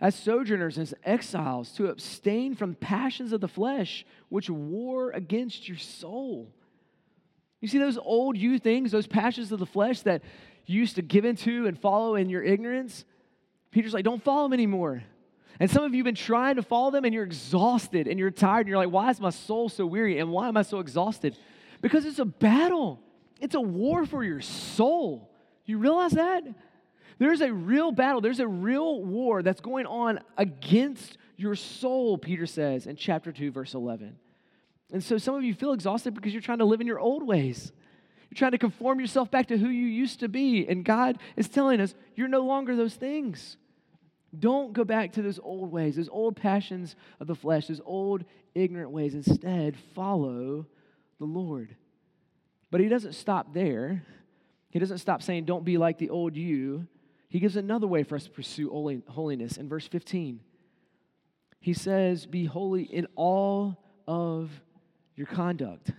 [0.01, 5.79] as sojourners as exiles, to abstain from passions of the flesh, which war against your
[5.79, 6.49] soul.
[7.61, 10.23] You see those old you things, those passions of the flesh that
[10.67, 13.05] you used to give into and follow in your ignorance?
[13.71, 15.03] Peter's like, don't follow them anymore.
[15.63, 18.33] And some of you have been trying to follow them and you're exhausted and you're
[18.33, 20.81] tired and you're like, why is my soul so weary and why am I so
[20.81, 21.39] exhausted?
[21.81, 22.99] Because it's a battle,
[23.41, 25.31] it's a war for your soul.
[25.65, 26.43] You realize that?
[27.19, 32.47] There's a real battle, there's a real war that's going on against your soul, Peter
[32.47, 34.17] says in chapter 2, verse 11.
[34.93, 37.23] And so some of you feel exhausted because you're trying to live in your old
[37.23, 37.71] ways.
[38.29, 40.67] You're trying to conform yourself back to who you used to be.
[40.67, 43.59] And God is telling us, you're no longer those things.
[44.39, 48.25] Don't go back to those old ways, those old passions of the flesh, those old
[48.55, 49.15] ignorant ways.
[49.15, 50.67] Instead, follow
[51.19, 51.77] the Lord.
[52.71, 54.03] But he doesn't stop there.
[54.71, 56.87] He doesn't stop saying, don't be like the old you.
[57.29, 60.41] He gives another way for us to pursue holiness in verse 15.
[61.61, 64.51] He says, Be holy in all of
[65.15, 65.91] your conduct.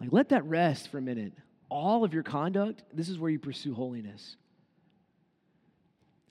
[0.00, 1.32] Like, let that rest for a minute.
[1.68, 4.36] All of your conduct, this is where you pursue holiness.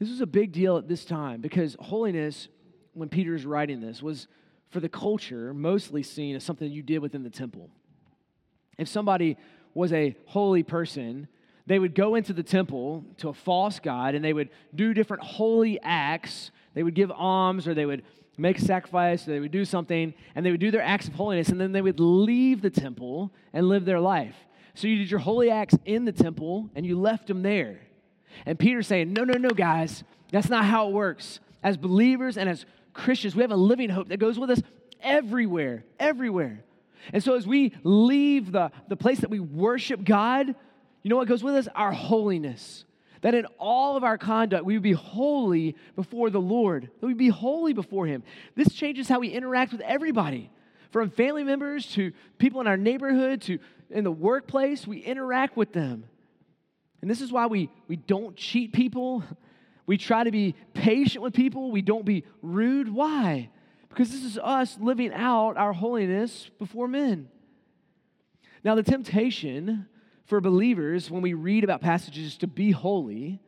[0.01, 2.47] This was a big deal at this time because holiness,
[2.95, 4.27] when Peter's writing this, was
[4.71, 7.69] for the culture mostly seen as something you did within the temple.
[8.79, 9.37] If somebody
[9.75, 11.27] was a holy person,
[11.67, 15.21] they would go into the temple to a false god and they would do different
[15.21, 18.01] holy acts They would give alms or they would
[18.39, 21.13] make a sacrifice or they would do something and they would do their acts of
[21.13, 24.35] holiness and then they would leave the temple and live their life.
[24.73, 27.81] So you did your holy acts in the temple and you left them there.
[28.45, 31.39] And Peter's saying, No, no, no, guys, that's not how it works.
[31.63, 34.61] As believers and as Christians, we have a living hope that goes with us
[35.01, 36.63] everywhere, everywhere.
[37.13, 40.47] And so as we leave the, the place that we worship God,
[41.03, 41.67] you know what goes with us?
[41.75, 42.85] Our holiness.
[43.21, 47.17] That in all of our conduct, we would be holy before the Lord, that we'd
[47.17, 48.23] be holy before Him.
[48.55, 50.49] This changes how we interact with everybody,
[50.91, 53.59] from family members to people in our neighborhood to
[53.91, 54.87] in the workplace.
[54.87, 56.05] We interact with them.
[57.01, 59.23] And this is why we, we don't cheat people.
[59.87, 61.69] We try to be patient with people.
[61.71, 62.87] We don't be rude.
[62.87, 63.49] Why?
[63.89, 67.27] Because this is us living out our holiness before men.
[68.63, 69.87] Now, the temptation
[70.25, 73.41] for believers when we read about passages to be holy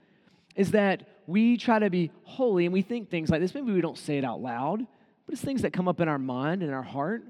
[0.55, 3.53] is that we try to be holy and we think things like this.
[3.53, 4.79] Maybe we don't say it out loud,
[5.25, 7.23] but it's things that come up in our mind and our heart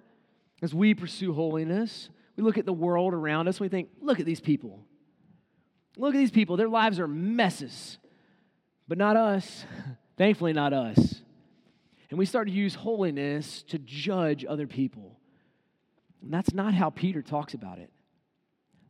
[0.64, 2.10] as we pursue holiness.
[2.36, 4.80] We look at the world around us and we think, look at these people.
[5.97, 6.58] Look at these people.
[6.58, 7.97] Their lives are messes,
[8.88, 9.65] but not us.
[10.17, 11.21] Thankfully, not us.
[12.10, 15.19] And we start to use holiness to judge other people.
[16.21, 17.89] And that's not how Peter talks about it.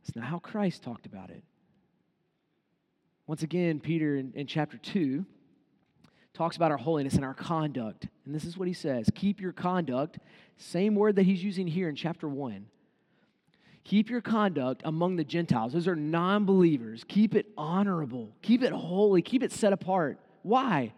[0.02, 1.42] It's not how Christ talked about it.
[3.26, 5.24] Once again, Peter in, in chapter 2
[6.34, 8.08] talks about our holiness and our conduct.
[8.26, 10.18] And this is what he says Keep your conduct,
[10.58, 12.66] same word that he's using here in chapter 1.
[13.84, 15.74] Keep your conduct among the Gentiles.
[15.74, 17.04] Those are non believers.
[17.06, 18.30] Keep it honorable.
[18.42, 19.20] Keep it holy.
[19.20, 20.18] Keep it set apart.
[20.42, 20.94] Why?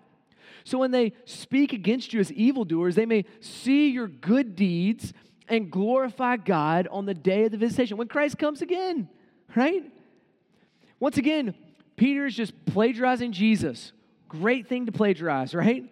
[0.65, 5.13] So when they speak against you as evildoers, they may see your good deeds
[5.49, 9.09] and glorify God on the day of the visitation when Christ comes again,
[9.55, 9.85] right?
[10.99, 11.55] Once again,
[11.97, 13.93] Peter's just plagiarizing Jesus.
[14.29, 15.85] Great thing to plagiarize, right?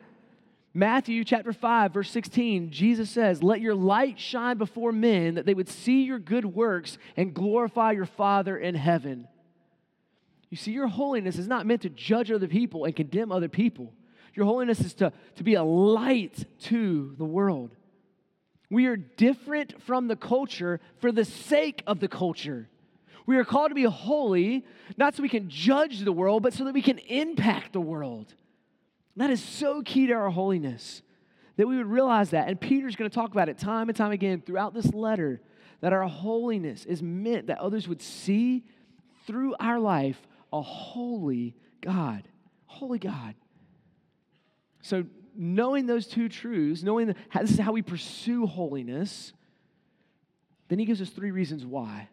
[0.76, 5.54] Matthew chapter 5, verse 16, Jesus says, Let your light shine before men that they
[5.54, 9.28] would see your good works and glorify your Father in heaven.
[10.50, 13.92] You see, your holiness is not meant to judge other people and condemn other people.
[14.34, 17.76] Your holiness is to, to be a light to the world.
[18.68, 22.68] We are different from the culture for the sake of the culture.
[23.26, 26.64] We are called to be holy, not so we can judge the world, but so
[26.64, 28.34] that we can impact the world.
[29.16, 31.02] That is so key to our holiness
[31.56, 32.48] that we would realize that.
[32.48, 35.40] And Peter's going to talk about it time and time again throughout this letter
[35.80, 38.64] that our holiness is meant that others would see
[39.26, 40.20] through our life
[40.52, 42.26] a holy God.
[42.66, 43.34] Holy God.
[44.82, 45.04] So
[45.36, 49.32] knowing those two truths, knowing that this is how we pursue holiness,
[50.68, 52.08] then he gives us three reasons why.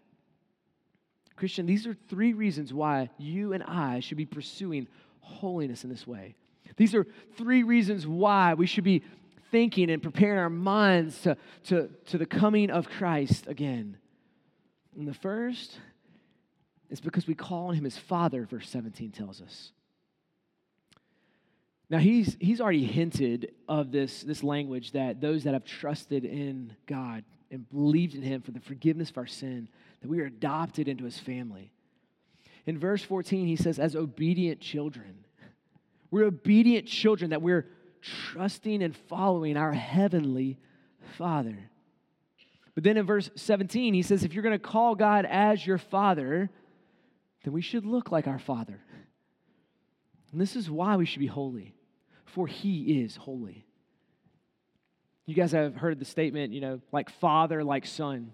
[1.36, 4.88] Christian, these are three reasons why you and I should be pursuing
[5.22, 6.36] holiness in this way.
[6.78, 7.06] These are
[7.38, 9.04] three reasons why we should be
[9.52, 13.98] thinking and preparing our minds to, to, to the coming of Christ again.
[14.98, 15.78] And the first
[16.90, 19.72] is because we call on him as Father, verse 17 tells us.
[21.90, 26.74] Now, he's, he's already hinted of this, this language that those that have trusted in
[26.86, 29.68] God and believed in him for the forgiveness of our sin,
[30.02, 31.74] that we are adopted into his family.
[32.66, 35.26] In verse 14, he says, as obedient children.
[36.12, 37.68] We're obedient children, that we're
[38.02, 40.60] trusting and following our heavenly
[41.18, 41.58] Father.
[42.76, 45.78] But then in verse 17, he says, if you're going to call God as your
[45.78, 46.50] Father,
[47.44, 48.80] then we should look like our Father.
[50.32, 51.74] And this is why we should be holy
[52.32, 53.66] for he is holy.
[55.26, 58.32] You guys have heard the statement, you know, like father, like son.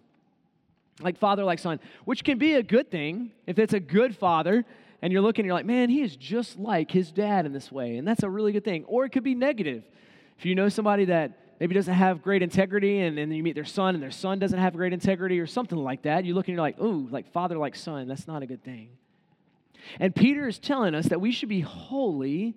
[1.01, 4.65] Like father, like son, which can be a good thing if it's a good father
[5.01, 7.97] and you're looking, you're like, man, he is just like his dad in this way.
[7.97, 8.83] And that's a really good thing.
[8.85, 9.83] Or it could be negative.
[10.37, 13.65] If you know somebody that maybe doesn't have great integrity and, then you meet their
[13.65, 16.55] son and their son doesn't have great integrity or something like that, you look and
[16.55, 18.07] you're like, ooh, like father, like son.
[18.07, 18.89] That's not a good thing.
[19.99, 22.55] And Peter is telling us that we should be holy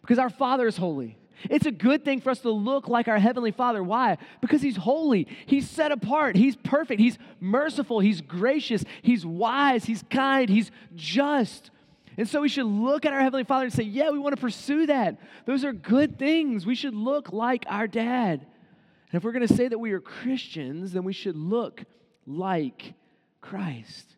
[0.00, 1.16] because our Father is holy.
[1.50, 3.82] It's a good thing for us to look like our Heavenly Father.
[3.82, 4.18] Why?
[4.40, 5.26] Because He's holy.
[5.46, 6.36] He's set apart.
[6.36, 7.00] He's perfect.
[7.00, 8.00] He's merciful.
[8.00, 8.84] He's gracious.
[9.02, 9.84] He's wise.
[9.84, 10.48] He's kind.
[10.48, 11.70] He's just.
[12.16, 14.40] And so we should look at our Heavenly Father and say, Yeah, we want to
[14.40, 15.18] pursue that.
[15.46, 16.66] Those are good things.
[16.66, 18.40] We should look like our dad.
[18.40, 21.84] And if we're going to say that we are Christians, then we should look
[22.26, 22.94] like
[23.40, 24.16] Christ.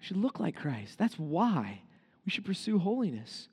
[0.00, 0.98] We should look like Christ.
[0.98, 1.82] That's why
[2.24, 3.48] we should pursue holiness.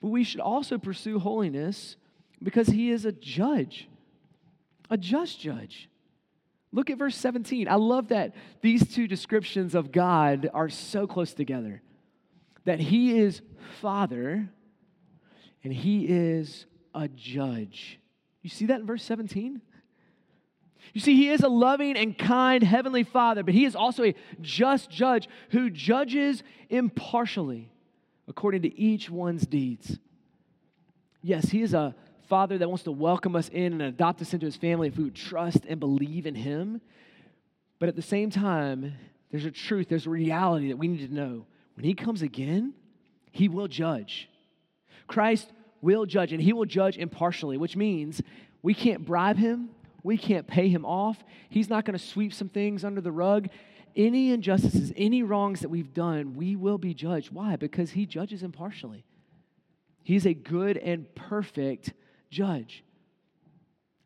[0.00, 1.96] But we should also pursue holiness
[2.42, 3.88] because he is a judge,
[4.90, 5.88] a just judge.
[6.72, 7.68] Look at verse 17.
[7.68, 11.82] I love that these two descriptions of God are so close together
[12.64, 13.42] that he is
[13.80, 14.48] Father
[15.62, 17.98] and he is a judge.
[18.42, 19.60] You see that in verse 17?
[20.92, 24.14] You see, he is a loving and kind heavenly father, but he is also a
[24.40, 27.72] just judge who judges impartially
[28.28, 29.98] according to each one's deeds.
[31.22, 31.94] Yes, he is a
[32.28, 35.04] father that wants to welcome us in and adopt us into his family if we
[35.04, 36.80] would trust and believe in him.
[37.78, 38.94] But at the same time,
[39.30, 41.46] there's a truth, there's a reality that we need to know.
[41.74, 42.74] When he comes again,
[43.32, 44.28] he will judge.
[45.06, 45.50] Christ
[45.82, 48.22] will judge, and he will judge impartially, which means
[48.62, 49.70] we can't bribe him,
[50.02, 51.22] we can't pay him off.
[51.48, 53.48] He's not going to sweep some things under the rug.
[53.96, 57.30] Any injustices, any wrongs that we've done, we will be judged.
[57.32, 57.56] Why?
[57.56, 59.04] Because he judges impartially.
[60.02, 61.92] He's a good and perfect
[62.30, 62.84] judge.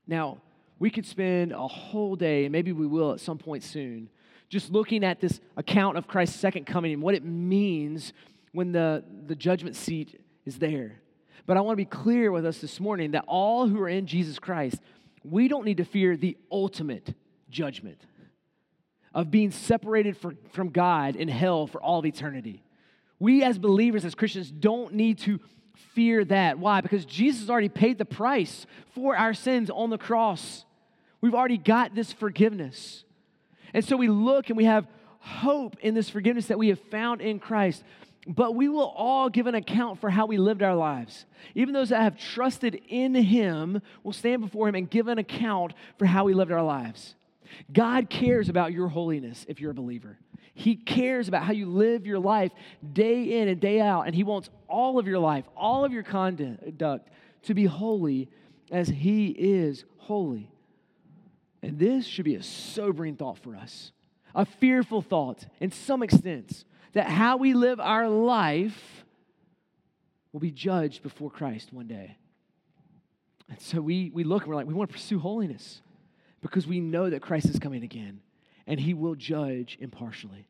[0.07, 0.39] Now,
[0.79, 4.09] we could spend a whole day, and maybe we will at some point soon,
[4.49, 8.13] just looking at this account of Christ's second coming and what it means
[8.53, 11.01] when the, the judgment seat is there.
[11.47, 14.07] But I want to be clear with us this morning that all who are in
[14.07, 14.81] Jesus Christ,
[15.25, 17.15] we don't need to fear the ultimate
[17.51, 18.01] judgment
[19.15, 22.63] of being separated for, from God in hell for all of eternity.
[23.19, 25.41] We as believers, as Christians, don't need to
[25.95, 26.59] fear that.
[26.59, 26.81] Why?
[26.81, 30.65] Because Jesus already paid the price for our sins on the cross.
[31.21, 33.05] We've already got this forgiveness.
[33.75, 34.87] And so we look and we have
[35.21, 37.83] hope in this forgiveness that we have found in Christ.
[38.27, 41.25] But we will all give an account for how we lived our lives.
[41.55, 45.73] Even those that have trusted in Him will stand before Him and give an account
[45.99, 47.15] for how we lived our lives.
[47.73, 50.19] God cares about your holiness if you're a believer.
[50.53, 52.53] He cares about how you live your life
[52.93, 56.03] day in and day out, and He wants all of your life, all of your
[56.03, 57.09] conduct
[57.45, 58.29] to be holy
[58.71, 60.51] as He is holy.
[61.63, 63.93] And this should be a sobering thought for us,
[64.35, 69.05] a fearful thought in some extent that how we live our life
[70.33, 72.17] will be judged before Christ one day.
[73.49, 75.81] And so we, we look and we're like, we want to pursue holiness
[76.41, 78.21] because we know that Christ is coming again
[78.67, 80.47] and he will judge impartially.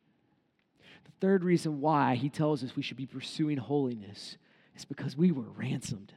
[1.04, 4.36] The third reason why he tells us we should be pursuing holiness
[4.76, 6.12] is because we were ransomed.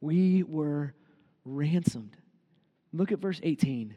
[0.00, 0.94] We were
[1.44, 2.16] ransomed.
[2.96, 3.94] Look at verse 18.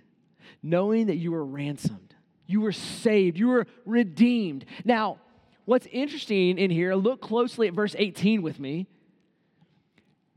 [0.61, 2.15] Knowing that you were ransomed,
[2.47, 4.65] you were saved, you were redeemed.
[4.83, 5.19] Now,
[5.65, 8.87] what's interesting in here, look closely at verse 18 with me.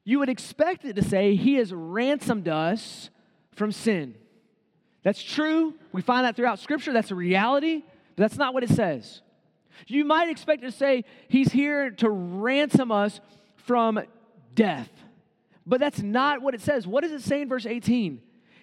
[0.04, 3.10] You would expect it to say, He has ransomed us
[3.52, 4.14] from sin.
[5.02, 5.74] That's true.
[5.92, 6.92] We find that throughout Scripture.
[6.92, 7.82] That's a reality,
[8.16, 9.22] but that's not what it says.
[9.86, 13.20] You might expect it to say, He's here to ransom us
[13.56, 14.00] from
[14.54, 14.90] death.
[15.64, 16.86] But that's not what it says.
[16.86, 18.20] What does it say in verse 18?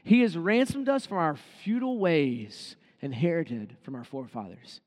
[0.10, 4.82] He has ransomed us from our futile ways inherited from our forefathers.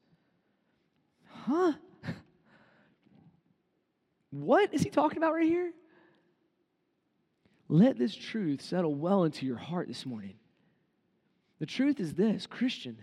[1.29, 1.75] Huh?
[4.31, 5.73] What is he talking about right here?
[7.69, 10.35] Let this truth settle well into your heart this morning.
[11.61, 12.99] The truth is this Christian,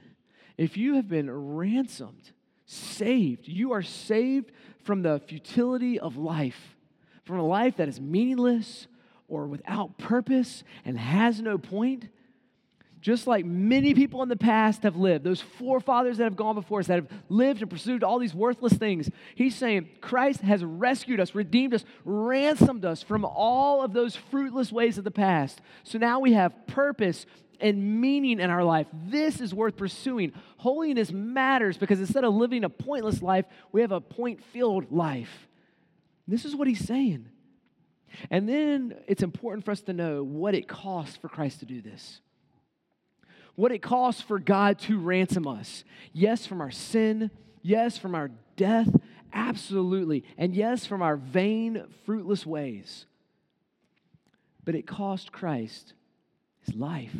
[0.57, 2.31] if you have been ransomed,
[2.65, 4.51] saved, you are saved
[4.83, 6.75] from the futility of life,
[7.23, 8.87] from a life that is meaningless
[9.29, 12.09] or without purpose and has no point
[13.01, 16.81] just like many people in the past have lived, those forefathers that have gone before
[16.81, 21.19] us, that have lived and pursued all these worthless things, he's saying Christ has rescued
[21.19, 25.61] us, redeemed us, ransomed us from all of those fruitless ways of the past.
[25.83, 27.25] So now we have purpose
[27.61, 28.87] and meaning in our life.
[29.07, 30.33] This is worth pursuing.
[30.57, 35.47] Holiness matters because instead of living a pointless life, we have a point filled life.
[36.27, 37.29] This is what he's saying.
[38.29, 41.81] And then it's important for us to know what it costs for Christ to do
[41.81, 42.21] this
[43.59, 45.83] what it costs for God to ransom us.
[46.13, 47.29] Yes, from our sin.
[47.61, 48.87] Yes, from our death.
[49.33, 50.23] Absolutely.
[50.37, 53.05] And yes, from our vain, fruitless ways.
[54.63, 55.93] But it cost Christ
[56.61, 57.15] his life.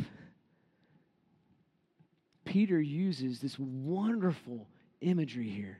[2.46, 4.66] Peter uses this wonderful
[5.02, 5.78] imagery here.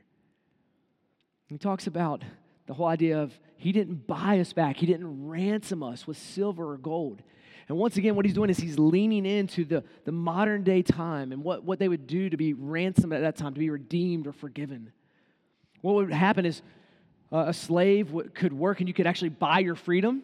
[1.47, 2.23] He talks about
[2.67, 6.71] the whole idea of he didn't buy us back, he didn't ransom us with silver
[6.71, 7.21] or gold.
[7.67, 11.31] And once again, what he's doing is he's leaning into the, the modern day time
[11.31, 14.27] and what, what they would do to be ransomed at that time, to be redeemed
[14.27, 14.91] or forgiven.
[15.81, 16.61] What would happen is
[17.31, 20.23] uh, a slave could work and you could actually buy your freedom.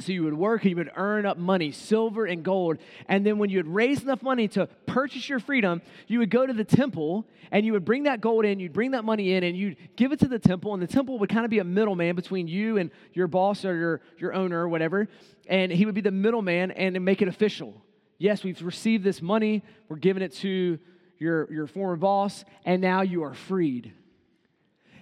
[0.00, 2.78] So you would work and you would earn up money, silver and gold.
[3.08, 6.46] And then when you had raised enough money to purchase your freedom, you would go
[6.46, 9.42] to the temple and you would bring that gold in, you'd bring that money in,
[9.42, 10.72] and you'd give it to the temple.
[10.72, 13.74] And the temple would kind of be a middleman between you and your boss or
[13.74, 15.08] your, your owner or whatever.
[15.48, 17.82] And he would be the middleman and make it official.
[18.18, 20.78] Yes, we've received this money, we're giving it to
[21.18, 23.92] your, your former boss, and now you are freed.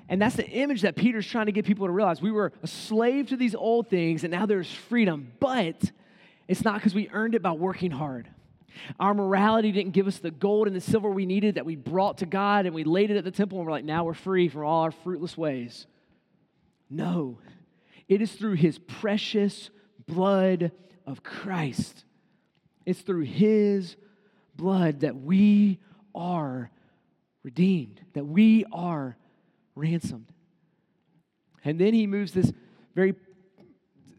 [0.09, 2.23] And that's the image that Peter's trying to get people to realize.
[2.23, 5.33] We were a slave to these old things, and now there's freedom.
[5.41, 5.91] But
[6.49, 8.29] it's not because we earned it by working hard.
[9.01, 12.19] Our morality didn't give us the gold and the silver we needed that we brought
[12.19, 14.49] to God and we laid it at the temple and we're like, now we're free
[14.49, 15.87] from all our fruitless ways.
[16.91, 17.39] No,
[18.07, 19.71] it is through his precious
[20.07, 20.73] blood
[21.07, 22.05] of Christ.
[22.85, 23.97] It's through his
[24.55, 25.81] blood that we
[26.15, 26.71] are
[27.43, 29.17] redeemed, that we are
[29.77, 30.33] ransomed.
[31.65, 32.53] And then he moves this
[32.95, 33.15] very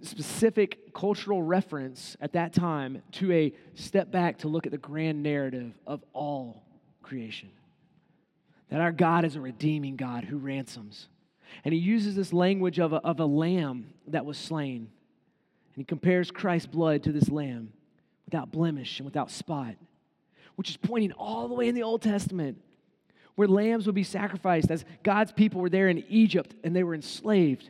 [0.02, 5.24] specific cultural reference at that time to a step back to look at the grand
[5.24, 6.64] narrative of all
[7.02, 7.50] creation.
[8.70, 11.08] That our God is a redeeming God who ransoms.
[11.64, 14.90] And he uses this language of a, of a lamb that was slain.
[15.74, 17.72] And he compares Christ's blood to this lamb
[18.26, 19.76] without blemish and without spot,
[20.56, 22.58] which is pointing all the way in the Old Testament
[23.38, 26.96] where lambs would be sacrificed as God's people were there in Egypt and they were
[26.96, 27.70] enslaved.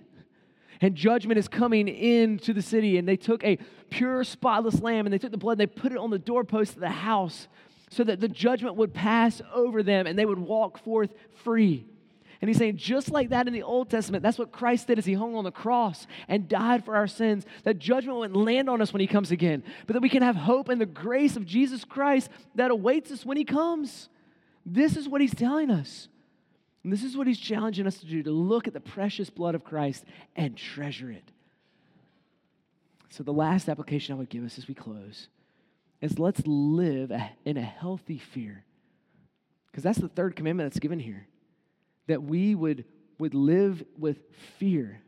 [0.80, 3.58] And judgment is coming into the city, and they took a
[3.90, 6.76] pure, spotless lamb and they took the blood and they put it on the doorpost
[6.76, 7.50] of the house
[7.90, 11.12] so that the judgment would pass over them and they would walk forth
[11.44, 11.86] free.
[12.42, 15.06] And he's saying, just like that in the Old Testament, that's what Christ did as
[15.06, 17.46] he hung on the cross and died for our sins.
[17.64, 20.38] That judgment wouldn't land on us when he comes again, but that we can have
[20.38, 24.08] hope in the grace of Jesus Christ that awaits us when he comes.
[24.70, 26.10] This is what he's telling us.
[26.84, 29.56] And this is what he's challenging us to do to look at the precious blood
[29.56, 30.04] of Christ
[30.36, 31.32] and treasure it.
[33.10, 35.30] So, the last application I would give us as we close
[36.02, 37.14] is let's live
[37.46, 38.66] in a healthy fear.
[39.72, 41.28] Because that's the third commandment that's given here
[42.08, 42.86] that we would,
[43.20, 44.18] would live with
[44.60, 45.02] fear.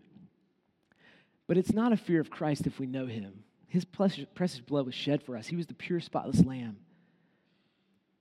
[1.47, 3.43] But it's not a fear of Christ if we know him.
[3.67, 6.77] His precious blood was shed for us, he was the pure, spotless lamb.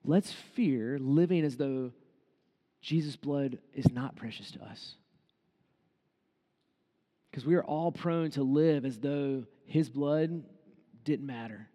[0.08, 1.92] Let's fear living as though
[2.80, 4.94] Jesus' blood is not precious to us.
[7.30, 10.44] Because we are all prone to live as though his blood
[11.04, 11.68] didn't matter.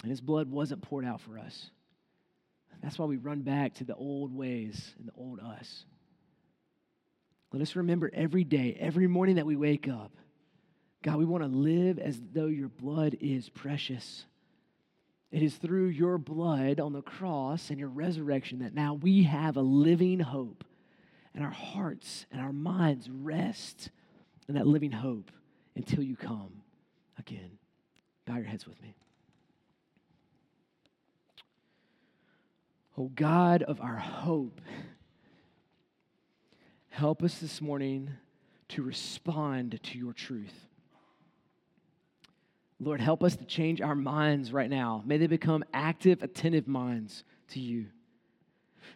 [0.00, 1.68] And his blood wasn't poured out for us.
[2.82, 5.84] That's why we run back to the old ways and the old us.
[7.52, 10.12] Let us remember every day, every morning that we wake up,
[11.02, 14.24] God, we want to live as though your blood is precious.
[15.30, 19.56] It is through your blood on the cross and your resurrection that now we have
[19.56, 20.64] a living hope.
[21.34, 23.90] And our hearts and our minds rest
[24.48, 25.30] in that living hope
[25.76, 26.62] until you come
[27.18, 27.58] again.
[28.26, 28.94] Bow your heads with me.
[32.96, 34.60] Oh God of our hope,
[36.88, 38.10] help us this morning
[38.70, 40.67] to respond to your truth.
[42.80, 45.02] Lord, help us to change our minds right now.
[45.04, 47.86] May they become active, attentive minds to you.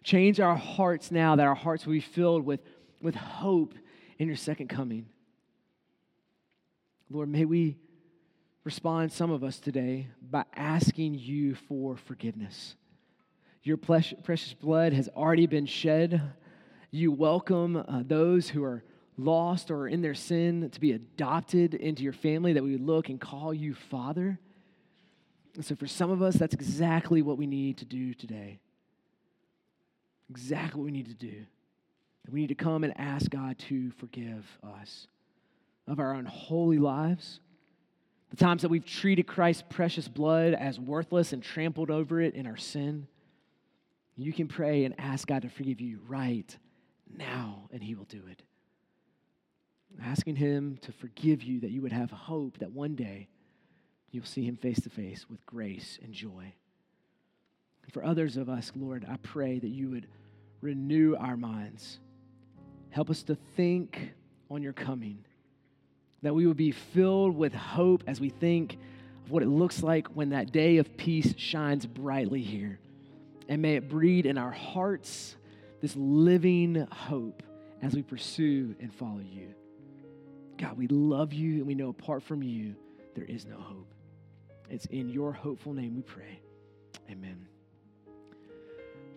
[0.05, 2.61] Change our hearts now that our hearts will be filled with,
[3.01, 3.75] with hope
[4.19, 5.07] in your second coming.
[7.11, 7.77] Lord, may we
[8.65, 12.77] respond, some of us today, by asking you for forgiveness.
[13.65, 16.23] Your precious blood has already been shed.
[16.91, 18.85] You welcome uh, those who are
[19.17, 23.09] lost or in their sin to be adopted into your family, that we would look
[23.09, 24.39] and call you Father.
[25.55, 28.59] And so, for some of us, that's exactly what we need to do today.
[30.31, 31.45] Exactly what we need to do.
[32.31, 34.47] we need to come and ask God to forgive
[34.79, 35.09] us
[35.87, 37.41] of our unholy lives,
[38.31, 42.47] the times that we've treated Christ's precious blood as worthless and trampled over it in
[42.47, 43.09] our sin.
[44.17, 46.57] You can pray and ask God to forgive you right
[47.15, 48.43] now, and He will do it
[50.03, 53.29] asking Him to forgive you, that you would have hope that one day
[54.11, 56.53] you'll see Him face to face with grace and joy.
[57.91, 60.07] For others of us, Lord, I pray that you would
[60.61, 61.99] renew our minds.
[62.91, 64.13] Help us to think
[64.51, 65.25] on your coming,
[66.23, 68.79] that we would be filled with hope as we think
[69.25, 72.79] of what it looks like when that day of peace shines brightly here.
[73.49, 75.37] And may it breed in our hearts
[75.81, 77.43] this living hope
[77.83, 79.49] as we pursue and follow you.
[80.59, 82.75] God, we love you and we know apart from you,
[83.15, 83.93] there is no hope.
[84.71, 86.41] It's in your hopeful name we pray.
[87.11, 87.47] Amen.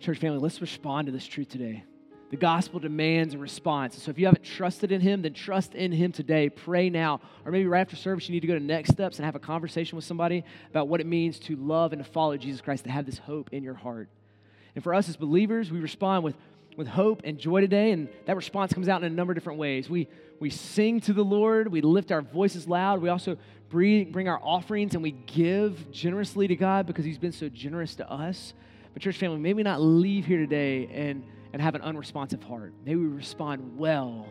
[0.00, 1.84] Church family, let's respond to this truth today.
[2.30, 4.02] The gospel demands a response.
[4.02, 6.48] So if you haven't trusted in him, then trust in him today.
[6.48, 7.20] Pray now.
[7.44, 9.40] Or maybe right after service, you need to go to next steps and have a
[9.40, 12.90] conversation with somebody about what it means to love and to follow Jesus Christ, to
[12.90, 14.08] have this hope in your heart.
[14.74, 16.36] And for us as believers, we respond with
[16.76, 19.58] with hope and joy today, and that response comes out in a number of different
[19.58, 19.88] ways.
[19.88, 20.08] We,
[20.40, 23.36] we sing to the Lord, we lift our voices loud, we also
[23.68, 27.94] bring, bring our offerings and we give generously to God because He's been so generous
[27.96, 28.54] to us.
[28.92, 32.72] But, church family, may we not leave here today and, and have an unresponsive heart.
[32.84, 34.26] May we respond well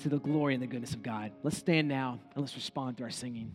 [0.00, 1.32] to the glory and the goodness of God.
[1.42, 3.54] Let's stand now and let's respond through our singing.